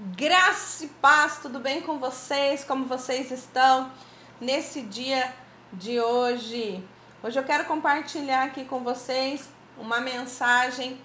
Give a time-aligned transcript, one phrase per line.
[0.00, 2.62] Graça e paz, tudo bem com vocês?
[2.62, 3.90] Como vocês estão
[4.40, 5.34] nesse dia
[5.72, 6.86] de hoje?
[7.20, 11.00] Hoje eu quero compartilhar aqui com vocês uma mensagem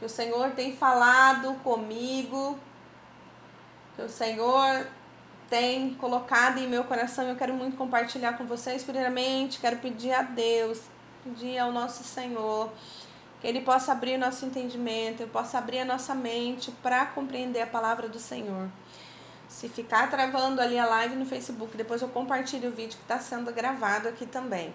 [0.00, 2.58] que o Senhor tem falado comigo,
[3.94, 4.88] que o Senhor
[5.48, 7.28] tem colocado em meu coração.
[7.28, 8.82] Eu quero muito compartilhar com vocês.
[8.82, 10.80] Primeiramente, quero pedir a Deus,
[11.22, 12.72] pedir ao nosso Senhor
[13.42, 17.66] que Ele possa abrir nosso entendimento, Ele possa abrir a nossa mente para compreender a
[17.66, 18.68] palavra do Senhor.
[19.48, 23.18] Se ficar travando ali a live no Facebook, depois eu compartilho o vídeo que está
[23.18, 24.72] sendo gravado aqui também.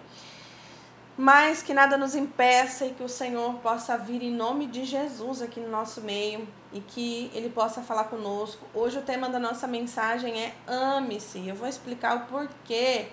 [1.16, 5.40] Mas que nada nos impeça e que o Senhor possa vir em nome de Jesus
[5.40, 8.66] aqui no nosso meio e que Ele possa falar conosco.
[8.74, 11.48] Hoje o tema da nossa mensagem é ame-se.
[11.48, 13.08] Eu vou explicar o porquê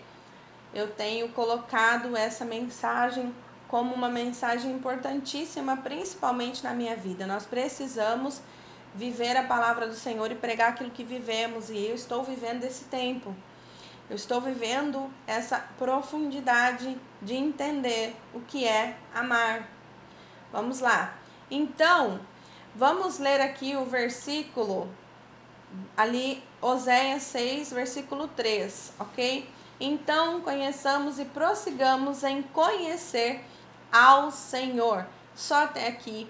[0.74, 3.34] eu tenho colocado essa mensagem
[3.68, 7.26] como uma mensagem importantíssima, principalmente na minha vida.
[7.26, 8.41] Nós precisamos
[8.94, 12.86] viver a palavra do Senhor e pregar aquilo que vivemos, e eu estou vivendo esse
[12.86, 13.36] tempo.
[14.10, 19.68] Eu estou vivendo essa profundidade de entender o que é amar.
[20.52, 21.16] Vamos lá.
[21.50, 22.20] Então,
[22.76, 24.90] vamos ler aqui o versículo
[25.98, 29.50] ali Oséias 6, versículo 3, OK?
[29.79, 33.44] Então, conheçamos e prossigamos em conhecer
[33.91, 35.05] ao Senhor.
[35.36, 36.30] Só até aqui.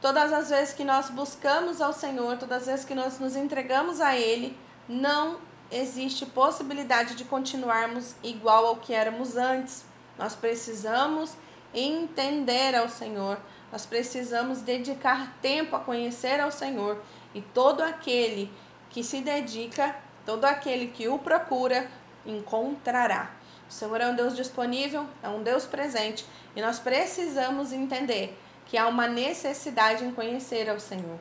[0.00, 4.00] Todas as vezes que nós buscamos ao Senhor, todas as vezes que nós nos entregamos
[4.00, 4.56] a Ele,
[4.88, 5.38] não
[5.70, 9.84] existe possibilidade de continuarmos igual ao que éramos antes.
[10.16, 11.36] Nós precisamos
[11.74, 13.38] entender ao Senhor,
[13.70, 17.02] nós precisamos dedicar tempo a conhecer ao Senhor
[17.34, 18.50] e todo aquele
[18.88, 21.90] que se dedica, todo aquele que o procura,
[22.24, 23.30] encontrará.
[23.68, 26.24] O Senhor é um Deus disponível, é um Deus presente
[26.56, 31.18] e nós precisamos entender que há uma necessidade em conhecer ao Senhor.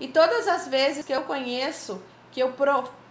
[0.00, 2.52] E todas as vezes que eu conheço, que eu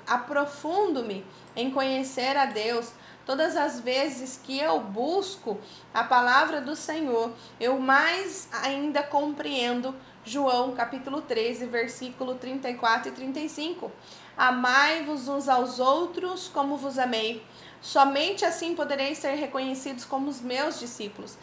[0.06, 2.92] aprofundo-me em conhecer a Deus,
[3.26, 5.58] todas as vezes que eu busco
[5.93, 9.95] a palavra do Senhor, eu mais ainda compreendo
[10.26, 13.92] João capítulo 13, versículo 34 e 35.
[14.38, 17.44] Amai-vos uns aos outros como vos amei.
[17.82, 21.38] Somente assim podereis ser reconhecidos como os meus discípulos.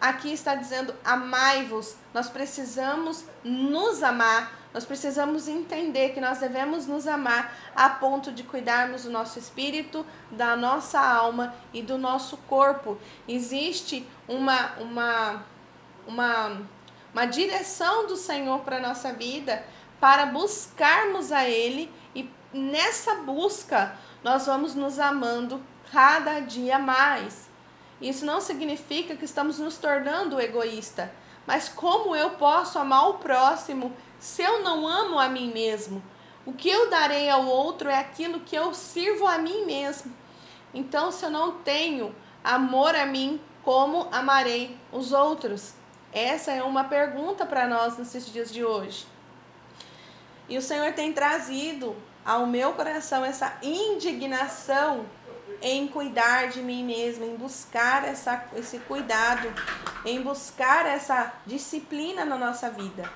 [0.00, 1.96] Aqui está dizendo: amai-vos.
[2.12, 4.64] Nós precisamos nos amar.
[4.74, 10.04] Nós precisamos entender que nós devemos nos amar a ponto de cuidarmos do nosso espírito,
[10.32, 12.98] da nossa alma e do nosso corpo.
[13.28, 15.44] Existe uma uma
[16.06, 16.60] uma,
[17.14, 19.64] uma direção do Senhor para a nossa vida
[20.00, 27.48] para buscarmos a Ele e nessa busca nós vamos nos amando cada dia mais.
[28.00, 31.10] Isso não significa que estamos nos tornando egoísta,
[31.46, 36.02] mas como eu posso amar o próximo se eu não amo a mim mesmo?
[36.44, 40.12] O que eu darei ao outro é aquilo que eu sirvo a mim mesmo.
[40.74, 45.74] Então, se eu não tenho amor a mim, como amarei os outros?
[46.14, 49.04] Essa é uma pergunta para nós nesses dias de hoje.
[50.48, 55.06] E o Senhor tem trazido ao meu coração essa indignação
[55.60, 59.52] em cuidar de mim mesma, em buscar essa, esse cuidado,
[60.04, 63.10] em buscar essa disciplina na nossa vida.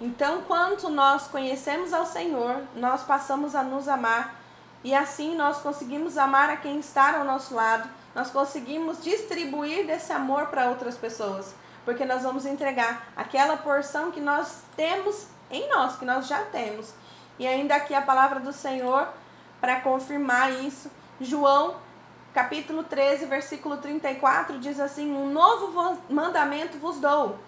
[0.00, 4.40] Então, quanto nós conhecemos ao Senhor, nós passamos a nos amar
[4.82, 10.12] e assim nós conseguimos amar a quem está ao nosso lado, nós conseguimos distribuir desse
[10.12, 11.54] amor para outras pessoas,
[11.84, 16.94] porque nós vamos entregar aquela porção que nós temos em nós, que nós já temos.
[17.38, 19.08] E ainda aqui a palavra do Senhor
[19.60, 20.90] para confirmar isso
[21.20, 21.76] João,
[22.34, 27.38] capítulo 13, versículo 34, diz assim: Um novo mandamento vos dou,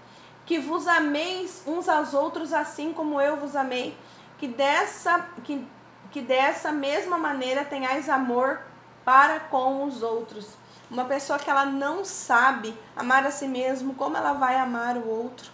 [0.46, 3.96] que vos ameis uns aos outros assim como eu vos amei,
[4.38, 5.66] que dessa, que,
[6.10, 8.60] que dessa mesma maneira tenhais amor
[9.04, 10.56] para com os outros.
[10.90, 15.08] Uma pessoa que ela não sabe amar a si mesmo, como ela vai amar o
[15.08, 15.50] outro?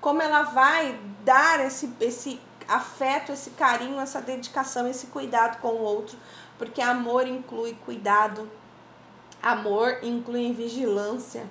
[0.00, 5.80] Como ela vai dar esse, esse afeto, esse carinho, essa dedicação, esse cuidado com o
[5.80, 6.18] outro?
[6.58, 8.50] porque amor inclui cuidado,
[9.42, 11.46] amor inclui vigilância,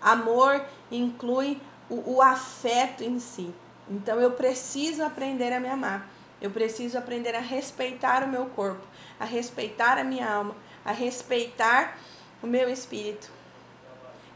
[0.00, 3.52] amor inclui o, o afeto em si.
[3.88, 6.08] Então eu preciso aprender a me amar.
[6.40, 8.86] Eu preciso aprender a respeitar o meu corpo,
[9.18, 11.98] a respeitar a minha alma, a respeitar
[12.42, 13.30] o meu espírito.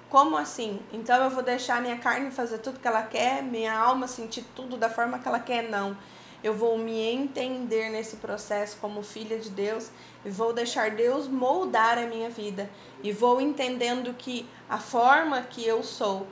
[0.08, 0.80] Como assim?
[0.92, 4.76] Então eu vou deixar minha carne fazer tudo que ela quer, minha alma sentir tudo
[4.76, 5.68] da forma que ela quer?
[5.70, 5.96] Não
[6.42, 9.90] eu vou me entender nesse processo como filha de Deus
[10.24, 12.70] e vou deixar Deus moldar a minha vida
[13.02, 16.26] e vou entendendo que a forma que eu sou,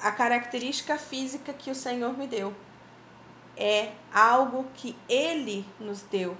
[0.00, 2.54] a característica física que o Senhor me deu,
[3.56, 6.36] é algo que Ele nos deu.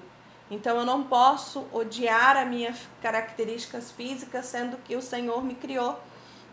[0.52, 5.99] Então eu não posso odiar as minhas características físicas, sendo que o Senhor me criou.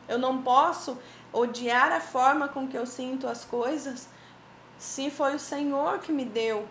[0.08, 0.98] Eu não posso
[1.34, 4.08] odiar a forma com que eu sinto as coisas,
[4.78, 6.66] se foi o Senhor que me deu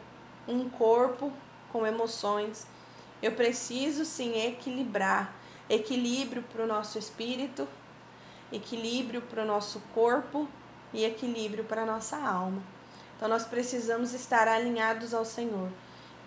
[0.48, 1.30] um corpo
[1.70, 2.66] com emoções.
[3.20, 5.34] Eu preciso sim equilibrar
[5.69, 7.69] equilíbrio para o nosso espírito,
[8.50, 10.48] equilíbrio para o nosso corpo
[10.94, 12.62] e equilíbrio para a nossa alma.
[13.14, 15.69] Então nós precisamos estar alinhados ao Senhor.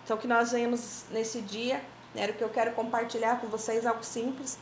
[0.04, 1.76] Então que nós venhamos nesse dia,
[2.14, 4.58] né, era o que eu quero compartilhar com vocês, algo simples.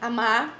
[0.00, 0.58] Amar,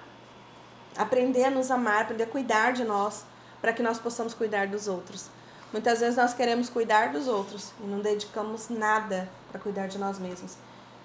[0.97, 3.25] aprender a nos amar, aprender a cuidar de nós,
[3.61, 5.29] para que nós possamos cuidar dos outros.
[5.73, 10.19] Muitas vezes nós queremos cuidar dos outros e não dedicamos nada para cuidar de nós
[10.19, 10.57] mesmos.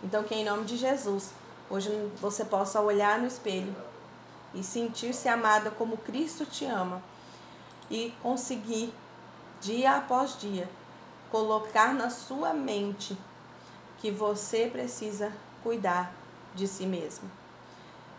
[0.03, 1.31] Então que em nome de Jesus,
[1.69, 1.89] hoje
[2.21, 3.75] você possa olhar no espelho
[4.53, 7.01] e sentir-se amada como Cristo te ama
[7.89, 8.93] e conseguir
[9.61, 10.69] dia após dia
[11.31, 13.17] colocar na sua mente
[13.99, 15.31] que você precisa
[15.63, 16.13] cuidar
[16.53, 17.31] de si mesmo.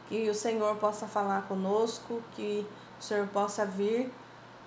[0.08, 2.66] Que o Senhor possa falar conosco, que
[2.98, 4.10] o Senhor possa vir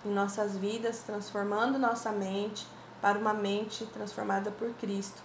[0.06, 2.68] em nossas vidas, transformando nossa mente
[3.02, 5.22] para uma mente transformada por Cristo.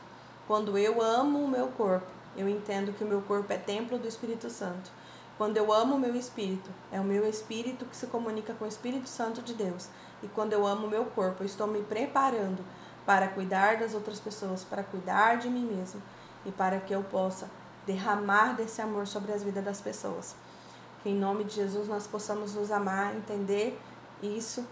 [0.46, 2.06] Quando eu amo o meu corpo,
[2.36, 4.90] eu entendo que o meu corpo é templo do Espírito Santo.
[5.36, 8.68] Quando eu amo o meu espírito, é o meu espírito que se comunica com o
[8.68, 9.88] Espírito Santo de Deus.
[10.22, 12.62] E quando eu amo o meu corpo, eu estou me preparando
[13.10, 16.00] para cuidar das outras pessoas, para cuidar de mim mesmo
[16.46, 17.50] e para que eu possa
[17.84, 20.36] derramar desse amor sobre as vidas das pessoas.
[21.02, 23.76] Que em nome de Jesus nós possamos nos amar, entender
[24.22, 24.64] isso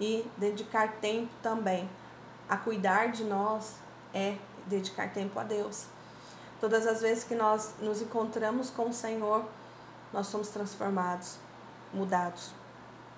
[0.00, 1.86] e dedicar tempo também
[2.48, 3.76] a cuidar de nós
[4.14, 5.84] é dedicar tempo a Deus.
[6.62, 9.44] Todas as vezes que nós nos encontramos com o Senhor,
[10.14, 11.36] nós somos transformados,
[11.92, 12.52] mudados,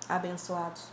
[0.09, 0.89] abençoados.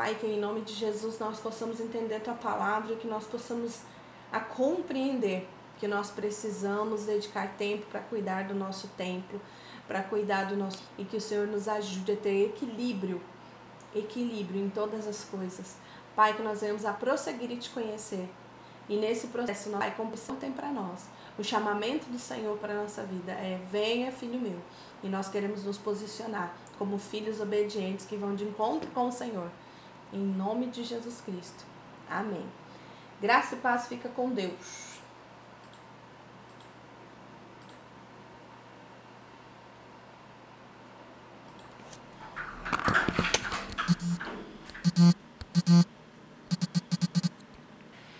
[0.00, 3.82] Pai, que em nome de Jesus nós possamos entender tua palavra, que nós possamos
[4.32, 5.46] a compreender
[5.78, 9.38] que nós precisamos dedicar tempo para cuidar do nosso templo,
[9.86, 13.20] para cuidar do nosso e que o Senhor nos ajude a ter equilíbrio,
[13.94, 15.76] equilíbrio em todas as coisas.
[16.16, 18.26] Pai, que nós venhamos a prosseguir e te conhecer.
[18.88, 23.02] E nesse processo, Pai, como tem para nós o chamamento do Senhor para a nossa
[23.02, 24.60] vida é: venha, filho meu.
[25.02, 29.50] E nós queremos nos posicionar como filhos obedientes que vão de encontro com o Senhor.
[30.12, 31.64] Em nome de Jesus Cristo.
[32.08, 32.44] Amém.
[33.20, 34.99] Graça e paz fica com Deus.